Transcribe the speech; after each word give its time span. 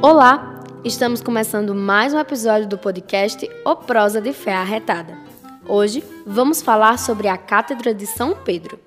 Olá, 0.00 0.62
estamos 0.84 1.20
começando 1.20 1.74
mais 1.74 2.14
um 2.14 2.20
episódio 2.20 2.68
do 2.68 2.78
podcast 2.78 3.50
O 3.64 3.74
Prosa 3.74 4.20
de 4.20 4.32
Fé 4.32 4.54
Arretada. 4.54 5.18
Hoje 5.66 6.04
vamos 6.24 6.62
falar 6.62 7.00
sobre 7.00 7.26
a 7.26 7.36
Cátedra 7.36 7.92
de 7.92 8.06
São 8.06 8.32
Pedro. 8.32 8.78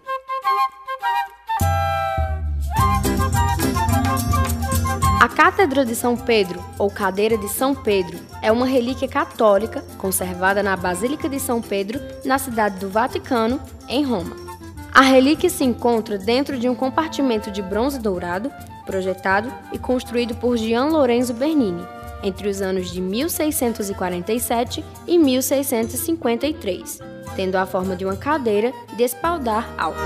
A 5.20 5.28
Cátedra 5.28 5.84
de 5.84 5.96
São 5.96 6.16
Pedro, 6.16 6.64
ou 6.80 6.90
Cadeira 6.90 7.38
de 7.38 7.50
São 7.50 7.76
Pedro, 7.76 8.18
é 8.42 8.50
uma 8.50 8.66
relíquia 8.66 9.10
católica 9.10 9.84
conservada 9.98 10.64
na 10.64 10.78
Basílica 10.78 11.28
de 11.28 11.42
São 11.42 11.62
Pedro, 11.62 12.00
na 12.24 12.38
cidade 12.38 12.80
do 12.80 12.90
Vaticano, 12.90 13.60
em 13.90 14.06
Roma. 14.06 14.51
A 14.94 15.02
relíquia 15.02 15.50
se 15.50 15.64
encontra 15.64 16.18
dentro 16.18 16.58
de 16.58 16.68
um 16.68 16.76
compartimento 16.76 17.50
de 17.50 17.62
bronze 17.62 18.00
dourado 18.00 18.52
projetado 18.86 19.52
e 19.72 19.80
construído 19.80 20.36
por 20.36 20.58
Gian 20.58 20.88
Lorenzo 20.88 21.34
Bernini 21.34 21.86
entre 22.24 22.50
os 22.50 22.62
anos 22.62 22.92
de 22.92 23.02
1647 23.02 24.84
e 25.08 25.18
1653, 25.18 27.00
tendo 27.36 27.56
a 27.56 27.66
forma 27.66 27.96
de 27.96 28.06
uma 28.06 28.16
cadeira 28.16 28.72
de 28.96 29.04
espaldar 29.04 29.68
alto. 29.78 30.00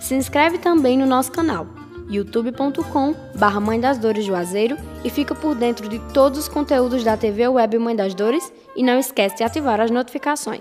Se 0.00 0.14
inscreve 0.14 0.58
também 0.58 0.98
no 0.98 1.06
nosso 1.06 1.30
canal 1.30 1.66
youtube.com 2.10 3.14
Mãe 3.60 3.80
das 3.80 3.98
Dores 3.98 4.24
Juazeiro 4.24 4.76
e 5.04 5.10
fica 5.10 5.34
por 5.34 5.54
dentro 5.54 5.88
de 5.88 5.98
todos 6.12 6.38
os 6.38 6.48
conteúdos 6.48 7.02
da 7.02 7.16
TV 7.16 7.48
Web 7.48 7.78
Mãe 7.78 7.96
das 7.96 8.14
Dores 8.14 8.52
e 8.76 8.82
não 8.82 8.98
esquece 8.98 9.36
de 9.36 9.44
ativar 9.44 9.80
as 9.80 9.90
notificações. 9.90 10.60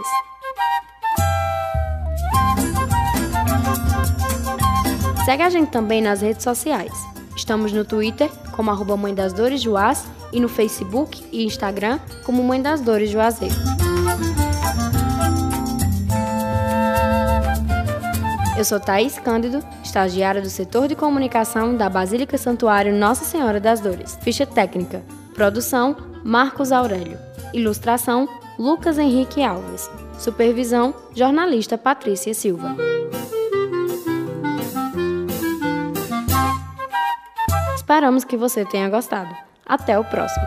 Segue 5.25 5.43
a 5.43 5.49
gente 5.49 5.69
também 5.69 6.01
nas 6.01 6.21
redes 6.21 6.43
sociais. 6.43 6.91
Estamos 7.35 7.71
no 7.71 7.85
Twitter 7.85 8.29
como 8.55 8.71
arroba 8.71 8.97
Mãe 8.97 9.13
das 9.13 9.33
Dores 9.33 9.61
Juaz 9.61 10.05
e 10.31 10.39
no 10.39 10.49
Facebook 10.49 11.23
e 11.31 11.45
Instagram 11.45 11.99
como 12.23 12.43
Mãe 12.43 12.61
das 12.61 12.81
Dores 12.81 13.09
Juazeiro. 13.09 13.55
Eu 18.57 18.65
sou 18.65 18.79
Thaís 18.79 19.17
Cândido, 19.17 19.59
estagiária 19.83 20.41
do 20.41 20.49
setor 20.49 20.87
de 20.87 20.95
comunicação 20.95 21.75
da 21.75 21.89
Basílica 21.89 22.37
Santuário 22.37 22.93
Nossa 22.93 23.25
Senhora 23.25 23.59
das 23.59 23.79
Dores. 23.79 24.19
Ficha 24.21 24.45
técnica: 24.45 25.01
produção 25.33 25.97
Marcos 26.23 26.71
Aurélio. 26.71 27.17
Ilustração 27.53 28.29
Lucas 28.59 28.99
Henrique 28.99 29.41
Alves. 29.41 29.89
Supervisão 30.19 30.93
jornalista 31.15 31.75
Patrícia 31.77 32.33
Silva. 32.35 32.75
Esperamos 37.75 38.23
que 38.23 38.37
você 38.37 38.63
tenha 38.63 38.87
gostado. 38.89 39.50
Até 39.71 39.97
o 39.97 40.03
próximo! 40.03 40.45